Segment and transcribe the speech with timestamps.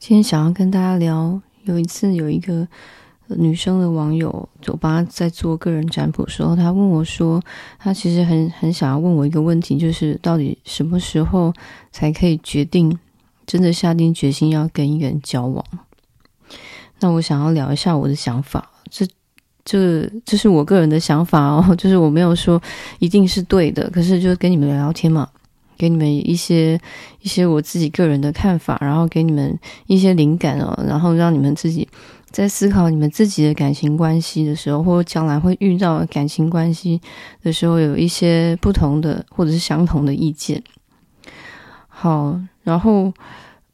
[0.00, 2.66] 今天想要跟大家聊，有一次有一个
[3.26, 7.38] 女生的网友，就帮她在做个人占卜的时候，她问我说，
[7.78, 11.52] 她其实很很想要问我一个问题，就是到底什么时候
[11.92, 12.98] 才可以决定
[13.44, 15.62] 真的下定决心要跟一个人交往？
[17.00, 19.06] 那我想要聊一下我的想法，这
[19.66, 22.60] 这这是我个人的想法哦，就是我没有说
[23.00, 25.28] 一定是对的，可是就跟你们聊聊天嘛。
[25.80, 26.78] 给你们一些
[27.22, 31.88] 一些我自己个人的看法，然后给你们一些灵感哦，然后让你们自己
[32.30, 37.00] 在思考你们自己的感情关系的时候，或将来会遇到感情关系
[37.42, 40.62] 的时候，有一些不同的或者是相同的意见。
[41.88, 43.10] 好，然后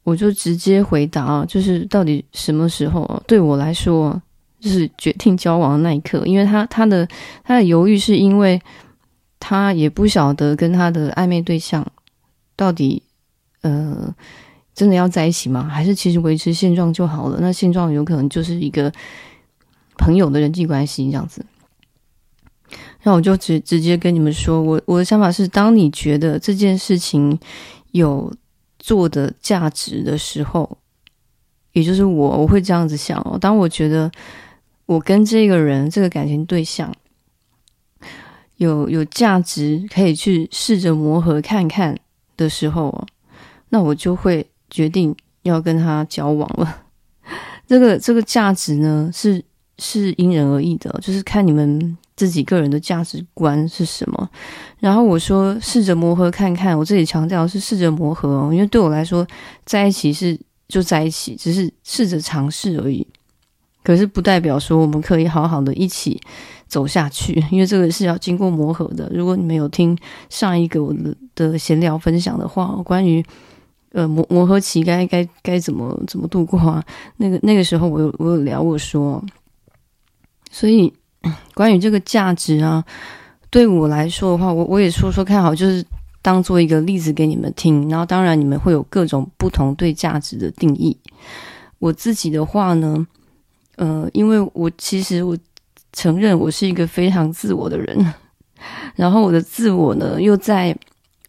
[0.03, 4.21] 我就直接回答，就是到底什么时候对我来说
[4.61, 7.05] 就是决定交往的那一刻，因为他他的
[7.43, 8.61] 他的犹豫是因为
[9.39, 11.85] 他也不晓得跟他的暧昧对象。
[12.57, 13.01] 到底，
[13.61, 14.13] 呃，
[14.75, 15.63] 真的要在一起吗？
[15.63, 17.37] 还是其实维持现状就好了？
[17.39, 18.91] 那现状有可能就是一个
[19.97, 21.45] 朋友的人际关系这样子。
[23.03, 27.39] 那我就直直接跟你们说，我我的想法是，当你觉得这件事情
[27.91, 28.33] 有
[28.79, 30.77] 做的价值的时候，
[31.71, 33.37] 也就是我我会这样子想哦。
[33.39, 34.11] 当我觉得
[34.85, 36.93] 我跟这个人这个感情对象
[38.57, 41.97] 有有价值，可以去试着磨合看看。
[42.37, 43.05] 的时候，
[43.69, 46.83] 那我就会决定要跟他交往了。
[47.67, 49.43] 这个这个价值呢，是
[49.79, 54.29] 是因人而异的，就是看你们自己个人的价值观是什么。
[54.79, 59.27] 然后我说试着磨合看看，我这里强调是试着磨合哦，因为对我来说，
[59.65, 63.05] 在一起是就在一起，只是试着尝试而已。
[63.87, 66.19] 可是不代表说我们可以好好的一起
[66.67, 69.09] 走下去， 因为这个是要经过磨合的。
[69.13, 69.97] 如果你们有听
[70.29, 73.23] 上一个我的的闲聊分享的话，关于
[73.93, 76.83] 呃磨磨合期该该该怎么怎么度过啊？
[77.15, 79.23] 那个那个时候我有我有聊我说，
[80.51, 80.91] 所以
[81.55, 82.83] 关于这个价值啊，
[83.49, 85.81] 对我来说的话，我我也说说看好，就是
[86.21, 87.87] 当做一个例子给你们听。
[87.87, 90.97] 然后当然你们会有各种不同对价值的定义。
[91.79, 93.07] 我自己的话呢。
[93.77, 95.37] 呃，因为我其实我
[95.93, 98.13] 承认我是一个非常自我的人，
[98.95, 100.75] 然后我的自我呢又在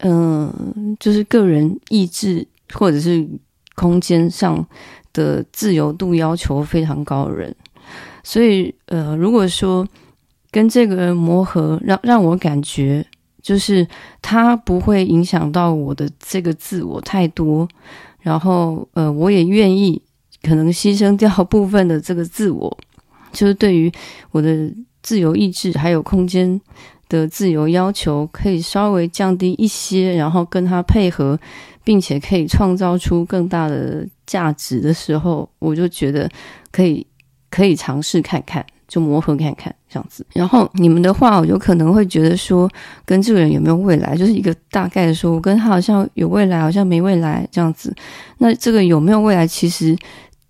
[0.00, 3.26] 嗯、就是个人意志或者是
[3.74, 4.66] 空间上
[5.12, 7.54] 的自由度要求非常高的人，
[8.22, 9.86] 所以呃，如果说
[10.50, 13.04] 跟这个人磨合，让让我感觉
[13.42, 13.86] 就是
[14.22, 17.68] 他不会影响到我的这个自我太多，
[18.20, 20.00] 然后呃，我也愿意。
[20.42, 22.78] 可能牺牲掉部分的这个自我，
[23.32, 23.90] 就是对于
[24.30, 24.70] 我的
[25.02, 26.60] 自由意志还有空间
[27.08, 31.38] 的自由要求，可以稍微降低一些，然后跟他配合，
[31.82, 36.28] 并且可以创造出更大的价值的时候，我就觉得
[36.70, 37.06] 可以
[37.50, 40.26] 可以尝试看看，就磨合看看这样子。
[40.34, 42.70] 然后你们的话，我有可能会觉得说，
[43.06, 47.94] 跟这个人有没有未来，就是一个大概的说，我跟他好像有未来，好像没未来这样子。
[48.36, 49.96] 那这个有没有未来，其实。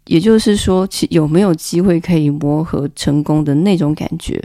[0.09, 4.43] 也就是说，其有没有机会可以磨合成功的那种感觉？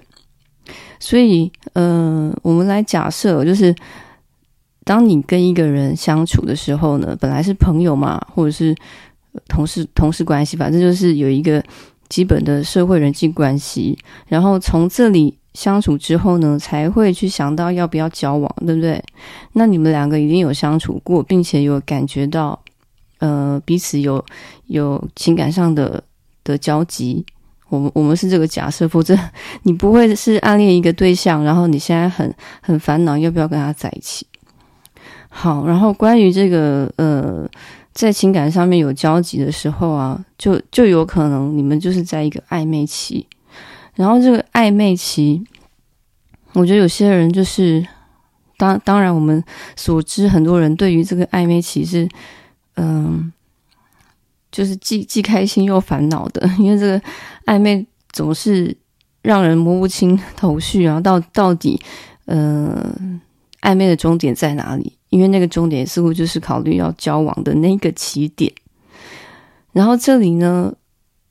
[0.99, 3.73] 所以，嗯、我们来假设，就是
[4.83, 8.75] 当你跟一个人相处的时候呢，本来是朋友嘛，或者是
[9.47, 11.63] 同事、同事关系，反正就是有一个
[12.09, 13.97] 基本的社会人际关系。
[14.27, 19.01] 然后从这里相处之后呢，才会去想到要不要交往，对不对？
[19.53, 22.59] 那你们两个一定有相处过，并且有感觉到。
[23.23, 24.21] 呃，彼此有
[24.67, 26.03] 有情感上的
[26.43, 27.25] 的交集，
[27.69, 29.17] 我们我们是这个假设，否则
[29.61, 34.27] 你不会是暗恋一个对象，然后你现在很很烦恼要不要跟他在一起。
[35.29, 37.49] 好，然后关于这个呃，
[37.93, 43.25] 在情感上面有交集的时候啊，就就有可能你们就是在一个暧昧期，
[43.95, 45.41] 然后这个暧昧期，
[46.51, 47.87] 我觉得有些人就是
[48.57, 49.41] 当当然我们
[49.77, 52.05] 所知，很多人对于这个暧昧期是。
[52.75, 53.31] 嗯，
[54.51, 57.01] 就是既既开心又烦恼的， 因为这个
[57.45, 58.75] 暧昧总是
[59.21, 61.79] 让人摸不清头绪然后，到到底，
[62.25, 63.19] 嗯，
[63.61, 64.97] 暧昧的终点在哪里？
[65.09, 68.51] 因为那个终点似乎就是考虑要交往的那个起点。
[69.71, 70.73] 然后这里呢，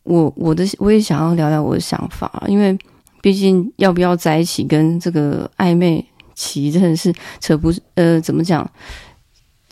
[0.04, 2.76] 我我的我也想要聊聊我的想法，因为
[3.20, 6.04] 毕竟要不要在一起，跟这个暧昧
[6.34, 8.68] 期真的是扯不呃，怎么讲？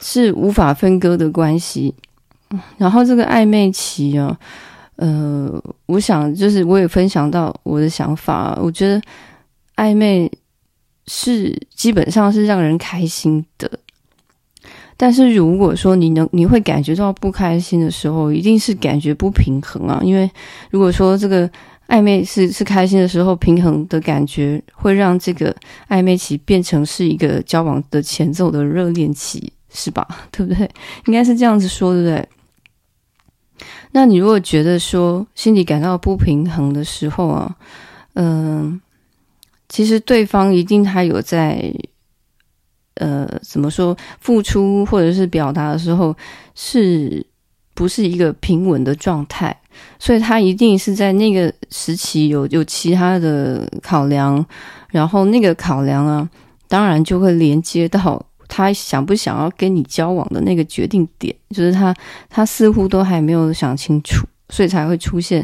[0.01, 1.95] 是无法分割的关系，
[2.79, 4.37] 然后这个暧昧期啊，
[4.97, 9.01] 呃，我想就是我也分享到我的想法，我觉得
[9.77, 10.31] 暧昧
[11.07, 13.71] 是基本上是让人开心的，
[14.97, 20.01] 但是如果说你能你会感觉到不开心的时候，一定是感觉不平衡啊。
[20.03, 20.31] 因为
[20.71, 21.51] 如果说这个
[21.89, 25.55] 暧昧是是开心的时候，平衡的感觉会让这个
[25.89, 30.07] 暧昧期变成是一个交往的前奏的热恋期，是吧？
[30.31, 30.69] 对不对？
[31.07, 32.29] 应该是这样子说，对不对？
[33.93, 37.57] 那你如果觉得说心里感到不平衡的时候啊，
[38.15, 38.81] 嗯、
[39.69, 41.75] 其实对方一定他有在，
[42.95, 46.17] 呃，怎么说付出或者是表达的时候，
[46.55, 47.27] 是
[47.75, 49.55] 不是一个平稳的状态？
[49.99, 54.45] 所以他一定是在那个时期有有其他的考量，
[54.89, 56.29] 然后那个考量啊，
[56.69, 58.25] 当然就会连接到。
[58.51, 61.95] 他想不想要跟你交往的那个决定点，就是他
[62.29, 65.43] 他似乎都还没有想清楚，所以才会出现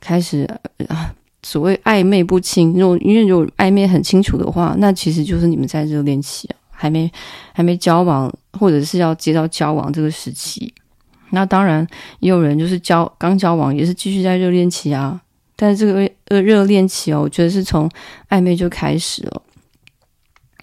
[0.00, 0.48] 开始
[0.88, 1.12] 啊
[1.42, 2.72] 所谓暧昧不清。
[2.72, 7.10] 如果因为如果暧昧很清楚的话，那其实就是你们在热恋期啊，还没
[7.52, 10.72] 还没交往，或者是要接到交往这个时期。
[11.30, 11.84] 那当然
[12.20, 15.20] 也有人就是交刚交往也是继续在热恋期啊，
[15.56, 17.90] 但是这个呃热恋期哦，我觉得是从
[18.28, 19.42] 暧昧就开始了。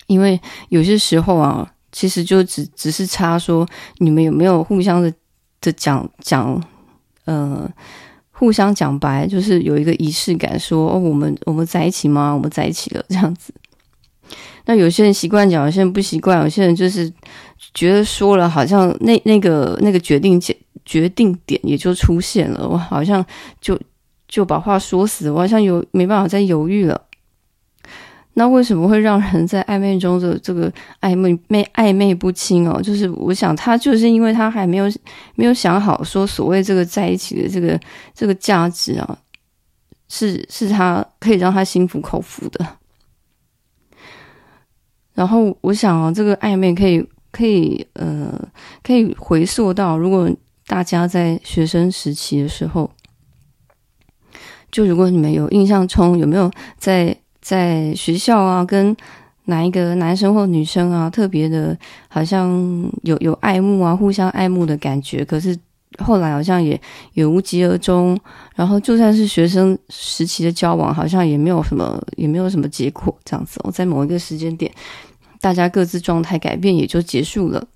[0.08, 0.40] 因为
[0.70, 3.66] 有些时候啊，其实就只只是差说
[4.00, 5.14] 你们有没有互相的
[5.62, 6.62] 的讲讲，
[7.24, 7.72] 呃，
[8.32, 12.34] 互相讲白，就是有一个仪式感说，哦，我们我们在一起吗？
[12.34, 13.54] 我们在一起了 这样子。
[14.66, 17.12] 那有些人习惯讲，有些人不习惯，有些人就是
[17.74, 23.24] 觉得说了，好像那那个那个决定决决定点也就出现了，我好像
[23.62, 23.80] 就
[24.28, 27.00] 就把话说死，我好像有没办法再犹豫了。
[28.36, 30.72] 那为什么会让人在暧昧中的这个
[31.02, 32.82] 暧昧昧暧昧不清哦？
[32.82, 34.86] 就是我想他就是因为他还没有
[35.36, 37.80] 没有想好说所谓这个在一起的这个
[38.16, 39.20] 这个价值啊，
[40.10, 42.68] 是是他可以让他心服口服的。
[45.14, 48.34] 然后我想啊，这个暧昧可以可以呃
[48.82, 50.28] 可以回溯到，如果
[50.66, 52.90] 大家在学生时期的时候，
[54.72, 56.50] 就如果你们有印象中有没有
[56.80, 57.16] 在。
[57.44, 58.96] 在学校啊，跟
[59.46, 62.50] 哪一个男生或女生啊，特别的，好像
[63.02, 65.26] 有有爱慕啊，互相爱慕的感觉。
[65.26, 65.54] 可是
[65.98, 66.80] 后来好像也
[67.14, 68.18] 也无疾而终。
[68.56, 73.14] 然后就算是学生时期的交往，好像也没有什么，也没有什么结果。
[73.26, 74.72] 这样子哦，在某一个时间点，
[75.42, 77.68] 大家各自状态改变，也就结束了。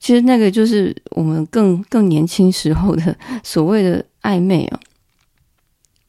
[0.00, 4.80] 其实那个就是我们更更年轻时候的所谓的暧昧啊。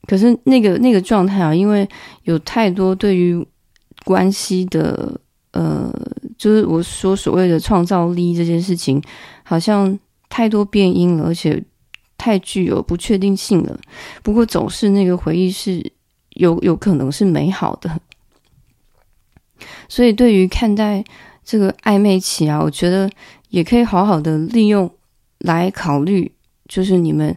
[0.08, 1.88] 可是那个那个状态啊，因为
[2.24, 3.46] 有太多对于
[4.04, 5.20] 关系的
[5.52, 5.94] 呃，
[6.38, 9.02] 就是我说所谓的创造力这件事情，
[9.44, 11.64] 好像太多变音了，而且
[12.18, 13.80] 太具有不确定性了。
[14.24, 15.92] 不过总是那个回忆是
[16.32, 18.02] 有有可能是美好的，
[19.88, 21.04] 所以对于看待
[21.46, 23.10] 这个暧昧期啊，我觉得
[23.50, 24.90] 也可以好好的利用
[25.38, 26.32] 来考虑，
[26.68, 27.36] 就是你们。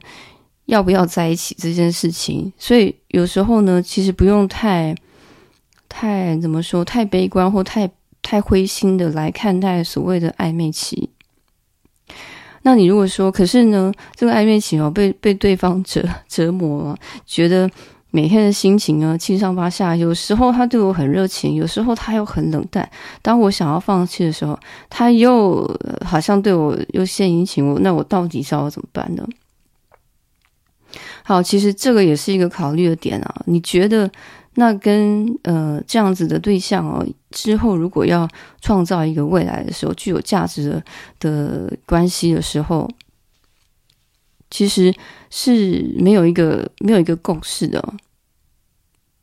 [0.66, 4.94] 要不要在一起这件事情，所以有时候呢，其实不用太、
[5.88, 7.90] 太怎么说，太悲观或太
[8.22, 11.10] 太灰心的来看待所谓的暧昧期。
[12.62, 16.96] 那你如果说，可是呢，这个暧昧期哦，被被对方折折磨，
[17.26, 17.70] 觉得
[18.10, 22.90] 每天的心情呢，七上八下，有时候他对我很热情，有时候他又很冷淡。
[23.20, 24.58] 当我想要放弃的时候，
[24.88, 25.70] 他又
[26.02, 29.22] 好像对我又献殷勤，我那我到底是要怎么办呢？
[31.22, 33.42] 好，其实这个也是一个考虑的点啊。
[33.46, 34.10] 你觉得
[34.54, 38.28] 那跟呃这样子的对象哦，之后如果要
[38.60, 40.84] 创造一个未来的时候，具有价值的
[41.18, 42.88] 的关系的时候，
[44.50, 44.94] 其实
[45.30, 47.94] 是没有一个没有一个共识的。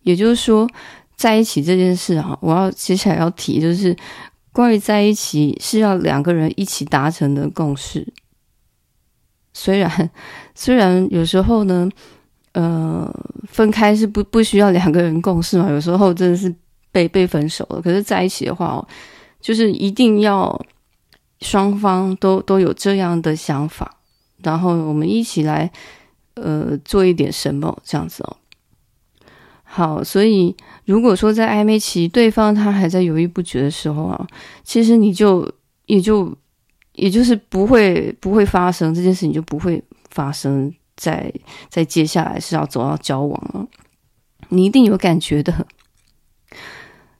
[0.04, 0.68] 也就是说，
[1.16, 3.96] 在一起这件事啊，我要接下来要提，就是
[4.52, 8.12] 关于在一起是要两个人一起达成的共识。
[9.54, 10.10] 虽然，
[10.56, 11.90] 虽然有时候呢，
[12.54, 13.14] 呃，
[13.48, 16.54] 分开是不不需要两个人共事嘛，有时候真的是
[16.92, 17.82] 被被分手了。
[17.82, 18.88] 可是在一起的话哦，
[19.42, 20.60] 就是一定要
[21.42, 23.98] 双方都都有这样的想法，
[24.44, 25.72] 然后我们一起来，
[26.36, 28.38] 呃，做一点什么这样子哦。
[29.64, 30.56] 好，所以
[30.86, 34.28] 如果说在暧昧期，对方他还在犹豫不决的时候啊，
[34.64, 35.52] 其实你就
[35.88, 36.34] 也就。
[37.02, 41.34] 也就是不会不会发生这件事情，就不会发生在
[41.68, 43.68] 在接下来是要走到交往了。
[44.50, 45.66] 你一定有感觉的，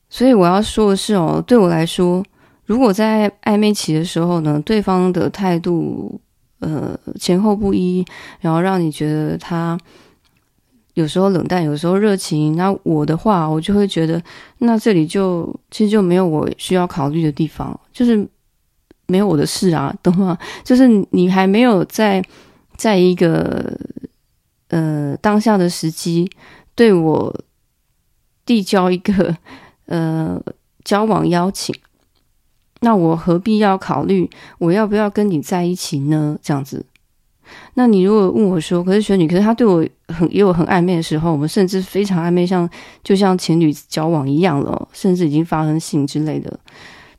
[0.08, 2.24] 所以我要说的是哦，对我来说，
[2.64, 6.22] 如果在暧昧期的时候呢，对方的态度
[6.60, 8.06] 呃前后不一，
[8.40, 9.76] 然后让你觉得他
[10.94, 14.22] 有时候冷淡，有时候热情，那我的话，我就会觉得
[14.60, 18.30] 那这里就其实就没有我需要考虑的地方，就是。
[19.12, 20.38] 没有我的事啊，懂吗？
[20.64, 22.24] 就是你还没有在
[22.78, 23.78] 在一个
[24.70, 26.32] 呃当下的时机
[26.74, 27.44] 对我
[28.46, 29.36] 递交一个
[29.86, 30.42] 呃
[30.86, 31.76] 交往邀请，
[32.80, 36.40] 那我何必要考虑我要不要跟你在一起呢？
[36.42, 36.86] 这样子。
[37.74, 42.70] 那你如果问我说，可是雪女，可是他对我很也有很暧昧的时候，我们甚至非常暧昧，像
[43.04, 46.58] 就像情侣交往一样了，甚至已经发生性之类的。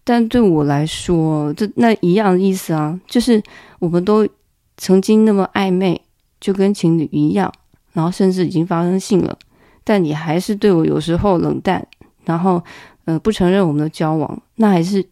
[0.05, 3.43] 但对我来说，这那一样的意思啊，就是
[3.79, 4.29] 我们都
[4.77, 6.01] 曾经那么暧昧，
[6.41, 7.53] 就跟情侣一样，
[7.93, 9.39] 然后甚至已经发生性了，
[9.85, 11.87] 但你还是对我有时候冷淡，
[12.25, 12.63] 然后
[13.05, 15.05] 呃不承认我们的交往，那还是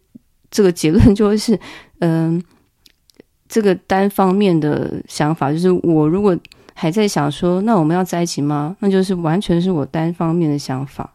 [0.49, 1.59] 这个结论就会是
[1.99, 2.41] 嗯。
[3.53, 6.33] 这个单方面的想法，就是我如果
[6.73, 8.73] 还在想说，那我们要在一起吗？
[8.79, 11.13] 那就是完全是我单方面的想法。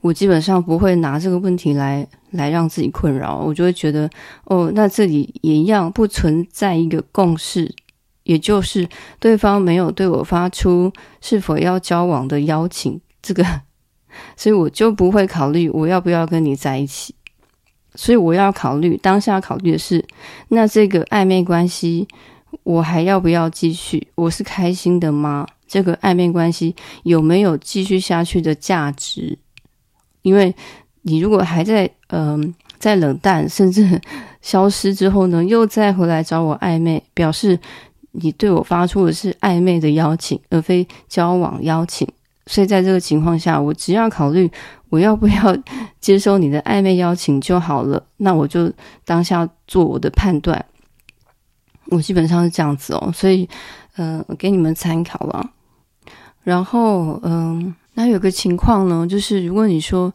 [0.00, 4.08] 我基本上不会拿这个问题来来让自己困扰，我就会觉得，
[4.44, 7.74] 哦，那这里也一样不存在一个共识，
[8.24, 8.88] 也就是
[9.18, 13.44] 对方没有对我发出是否要交往的邀请，这个，
[14.36, 17.14] 所以我就不会考虑我要不要跟你在一起。
[17.96, 20.04] 所以我要考虑，当下考虑的是，
[20.48, 22.08] 那这个暧昧关系
[22.64, 24.08] 我还要不要继续？
[24.16, 25.46] 我是开心的吗？
[25.68, 29.38] 这个暧昧关系有没有继续下去的价值？
[30.24, 30.52] 因为
[31.02, 34.00] 你如果还在嗯、在冷淡甚至
[34.42, 37.58] 消失之后呢，又再回来找我暧昧，表示
[38.10, 42.06] 你对我发出的是暧昧的邀请，而非交往邀请。
[42.46, 44.50] 所以在这个情况下，我只要考虑。
[44.90, 45.56] 我要不要
[45.98, 48.00] 接受你的暧昧邀请就好了？
[48.18, 48.72] 那我就
[49.04, 50.64] 当下做我的判断。
[51.86, 53.48] 我基本上是这样子哦，所以，
[53.96, 55.50] 嗯、呃，给你们参考了。
[56.44, 60.12] 然后，嗯、那有个情况呢，就是如果你说，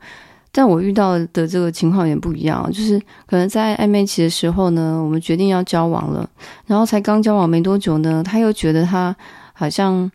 [0.51, 6.29] 但我遇到的这个情况也不一样，就是可能在暧昧期的时候呢，我们决定要交往了，
[6.67, 9.15] 然后才刚交往没多久呢，他又觉得他
[9.53, 10.11] 好像。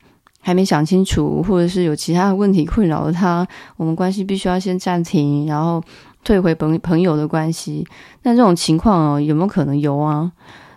[0.46, 5.82] 还没想清楚，或者是有其他的问题困扰了他，我们关系必须要先暂停，然后
[6.22, 7.82] 退回朋朋友的关系。
[8.24, 10.30] 那这种情况哦，有没有可能有啊？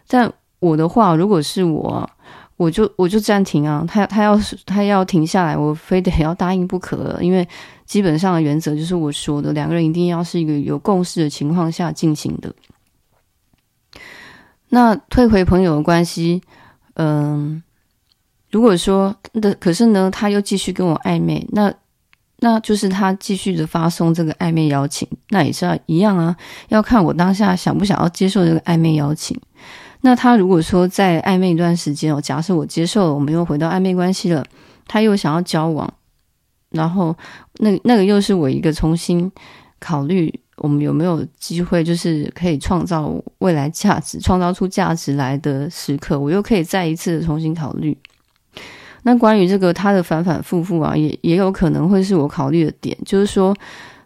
[0.08, 2.10] 但我的话，如果是我，
[2.58, 3.86] 我就我就暂停啊。
[3.88, 7.24] 他他要是他要停下来，我非得要答应不可了。
[7.24, 7.48] 因为
[7.86, 12.54] 基本上的原则就是我说的，两个人一定要是一个有共识的情况下进行的。
[14.70, 16.42] 那退回朋友的关系，
[16.96, 17.64] 嗯。
[18.50, 21.72] 如果说的，可是呢，他又继续跟我暧昧，那
[22.38, 26.34] 那就是他继续的发送这个暧昧邀请，那也是要一样啊，
[26.70, 29.38] 要看我当下想不想要接受这个暧昧邀请。
[30.02, 34.46] 那他如果说在暧昧一段时间哦，假设我接受了，我们又回到暧昧关系了，
[34.88, 35.92] 他又想要交往，
[36.70, 37.16] 然后
[37.58, 39.32] 那那个又是我一个重新
[39.80, 47.98] 考虑我们有没有机会，就是可以创造未来价值，创造出价值来的时刻，我又可以再一次的重新考虑。
[49.04, 53.56] 那关于这个他的反反复复啊，也也有可能会是我考虑的点，就是说，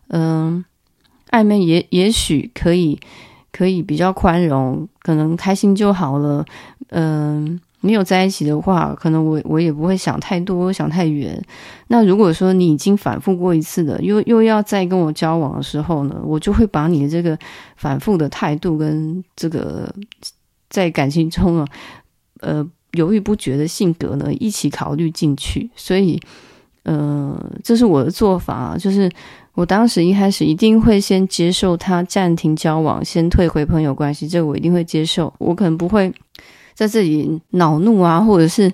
[0.10, 0.64] 嗯，
[1.30, 3.00] 暧昧也也许可以
[3.62, 6.44] 可以比较宽容，可能开心就好了。
[6.90, 11.40] 嗯，没有在一起的话，可能我我也不会想太多，想太远。
[11.90, 17.38] 那如果说你已经反复过一次的，又又要再跟我交往的时候呢，我就会把你的这个
[17.76, 19.94] 反复的态度跟这个
[20.68, 21.68] 在感情中啊，
[22.40, 22.68] 呃。
[22.96, 26.20] 犹豫不决的性格呢，一起考虑进去，所以，
[26.84, 29.10] 呃，这是我的做法，就是
[29.54, 36.14] 我当时一开始一定会先接受他暂停交往，先退回朋友关系，这个我一定会接受，我可能不会
[36.74, 38.72] 在这里恼怒啊，或者是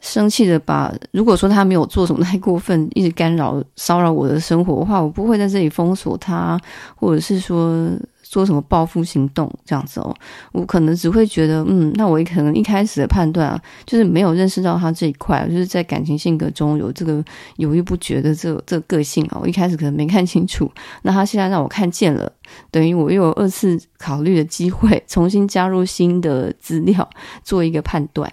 [0.00, 6.60] 生气的把，如果说他没有做什么太过分，一直干扰骚扰我的生活的话，我不会在这里封锁他，
[6.96, 7.90] 或者是说。
[8.28, 10.14] 做什么报复行动这样子哦，
[10.52, 17.24] 我可能只会觉得，嗯，那我可能一开始的判断啊，就是没有认识到他这一块，就是在感情性格中有这个
[17.56, 20.70] 犹豫不决的这个、这个个性啊，我一开始可能没看清楚。
[21.02, 22.30] 那他现在让我看见了，
[22.70, 27.08] 等于我又有二次考虑的机会，重新加入新的资料，
[27.42, 28.30] 做一个判断。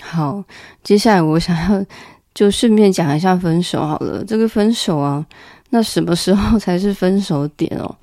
[0.00, 0.42] 好，
[0.82, 1.84] 接下来我想要
[2.34, 4.24] 就顺便讲一下分手好了。
[4.24, 5.24] 这个分手啊，
[5.70, 7.94] 那什么时候才是分手点哦？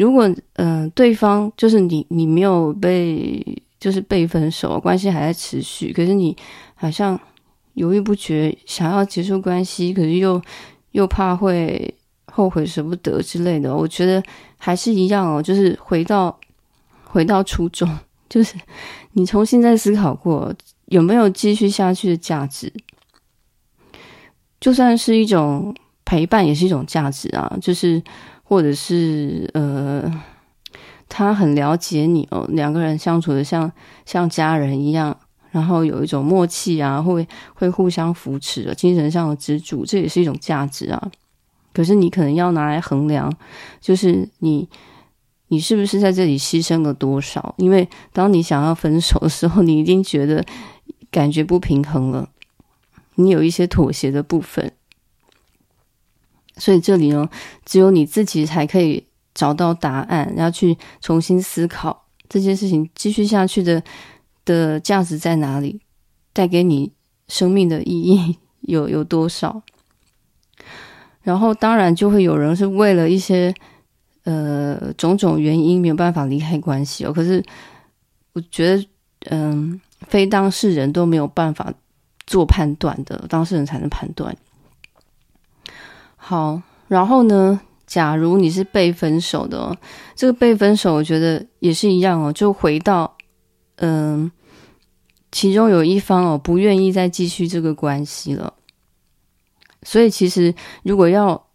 [0.00, 3.44] 如果嗯、对方就是你，你没有被
[3.78, 6.34] 就是被分手，关系还在持续，可是你
[6.74, 7.20] 好像
[7.74, 10.40] 犹豫不决，想要结束关系，可是又
[10.92, 11.94] 又怕会
[12.32, 13.76] 后悔舍不得之类的。
[13.76, 14.22] 我觉得
[14.56, 16.34] 还是一样哦，就是回到
[17.04, 17.86] 回到初衷，
[18.26, 18.54] 就是
[19.12, 20.50] 你重新再思考过
[20.86, 22.72] 有没有继续下去的价值，
[24.58, 25.74] 就算是一种
[26.06, 28.02] 陪伴，也是一种价值啊，就是。
[28.50, 30.12] 或者是呃，
[31.08, 33.70] 他很了解你哦，两个人相处的像
[34.04, 35.16] 像家人一样，
[35.52, 41.10] 然后有一种默契啊，会会互相扶持的精神上的支柱，这也是一种价值啊。
[41.72, 43.32] 可是你可能要拿来衡量，
[43.80, 44.68] 就是你
[45.46, 47.54] 你是不是在这里牺牲了多少？
[47.56, 50.44] 因为当你想要分手的时候，你一定觉得
[51.08, 52.28] 感觉不平衡了，
[53.14, 54.72] 你有一些妥协的部分，
[56.60, 57.28] 所以这里呢，
[57.64, 59.04] 只有你自己才可以。
[59.32, 63.80] 找到答案，要去重新思考这件事情继续下去的
[64.44, 65.80] 的价值在哪里，
[66.32, 66.92] 带给你
[67.28, 69.62] 生命的意义有有多少？
[71.22, 73.54] 然后当然就会有人是为了一些
[74.24, 77.12] 呃种种原因没有办法离开关系哦。
[77.12, 77.42] 可是
[78.32, 78.86] 我觉得，
[79.30, 81.72] 嗯、非当事人都没有办法
[82.26, 84.36] 做判断的，当事人才能判断。
[86.30, 87.60] 好，然后呢？
[87.88, 89.76] 假如你是被分手的哦，
[90.14, 93.16] 这个被分手，我觉得也是一样哦，就回到，
[93.78, 94.30] 嗯、
[95.32, 98.54] 其中有一方哦不愿意再继续这个关系了，
[99.82, 101.48] 所以其实如果要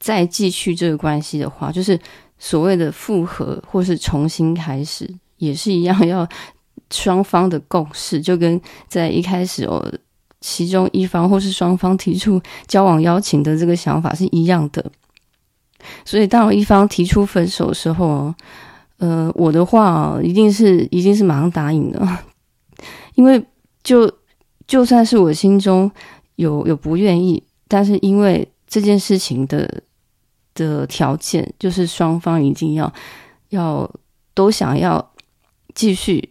[0.00, 1.96] 再继续这个关系的话，就是
[2.36, 6.28] 所谓的复合或是重新开始，也是一样，要
[6.90, 9.80] 双方的共识，就跟在一开始哦，
[10.48, 14.92] 其中一方或是双方提出交往邀请的这个想法是一样的。
[16.04, 18.32] 所以，当一方提出分手的时候，
[18.98, 22.00] 呃，我的话一定是一定是马上答应的，
[23.16, 23.44] 因为
[23.82, 24.08] 就
[24.68, 25.90] 就算是我心中
[26.36, 29.82] 有有不愿意，但是因为这件事情的
[30.54, 32.92] 的条件就是双方一定要
[33.48, 33.90] 要
[34.32, 35.10] 都想要
[35.74, 36.30] 继续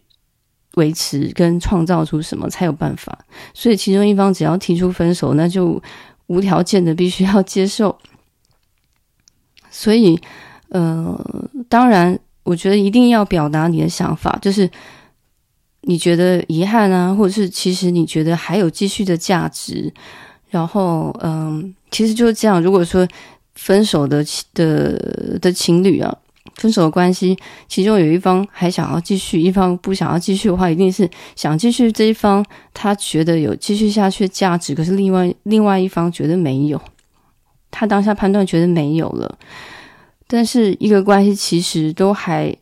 [0.76, 3.18] 维持跟创造出什么才有办法，
[3.52, 5.82] 所以其中一方只要提出分手，那就
[6.28, 7.98] 无条件的必须要接受。
[9.70, 10.18] 所以，
[10.70, 14.70] 呃，当然，我觉得一定要表达你的想法，就是
[15.82, 19.92] 你觉得遗憾啊，或者是其实你觉得还有继续的价值。
[20.48, 22.62] 然后，嗯、其实就是这样。
[22.62, 23.06] 如果说
[23.56, 26.16] 分手的的的情侣啊，
[26.56, 27.36] 分手的关系，
[27.68, 36.80] 其中有一方还想要继续，一方不想要继续的话，一定是想继续这一方他觉得有继续下去的价值，可是另外另外一方觉得没有。
[37.70, 39.38] 他当下判断觉得没有了，
[40.26, 42.56] 但是一个关系其实都还，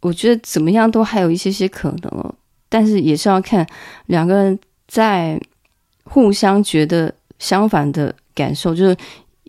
[0.00, 2.34] 我觉得怎么样都还有一些些可能哦。
[2.68, 3.66] 但是也是要看
[4.06, 5.40] 两个人在
[6.04, 8.94] 互相觉得相反的感受，就是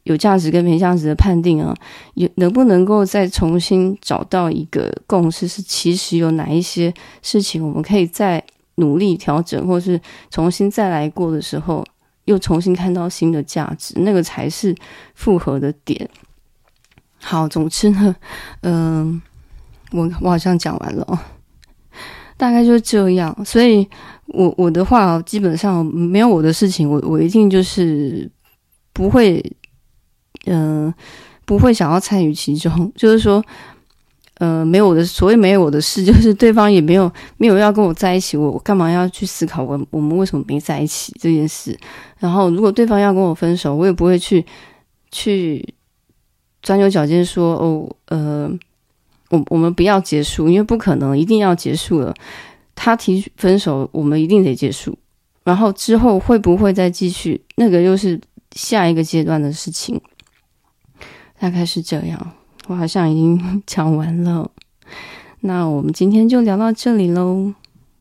[0.08, 1.74] 有价值跟没价值的判定啊，
[2.16, 5.48] 有能不能够再重新找到一个共识？
[5.48, 8.44] 是其实有哪一些事情我们可以再
[8.76, 11.86] 努力调整，或是重新再来过的时候。
[12.28, 14.76] 又重新看到新的价值，那个才是
[15.16, 16.10] 复合的点。
[17.22, 18.14] 好，总之呢，
[18.64, 19.22] 嗯、
[19.94, 21.20] 我我好像讲完了，
[22.36, 23.34] 大概就是这样。
[23.46, 23.88] 所以
[24.26, 28.30] 我我的话，基本上没有我的事情，我我一定就是
[28.92, 29.42] 不会，
[30.48, 30.94] 嗯、呃，
[31.46, 33.44] 不会想要参与其中，就是说。
[34.40, 41.76] 呃，没有我的所谓没有我的事， 就是对方也没有没有要跟我在一起，我我干嘛要去思考我我们为什么没在一起这件事？
[42.20, 44.46] 然后如果对方要跟我分手，我也不会去
[45.10, 45.74] 去
[46.62, 48.48] 钻牛角尖说哦，呃，
[49.32, 52.14] 我我们不要结束，因为不可能一定要结束了。
[52.76, 54.96] 他提分手，我们一定得结束。
[55.46, 57.42] 然后之后会不会再继续？
[57.56, 60.00] 那个又是下一个阶段的事情，
[61.40, 62.32] 大概是这样。
[62.68, 64.50] 我好像已经 讲完了，
[65.42, 67.54] 那我们今天就聊到这里喽。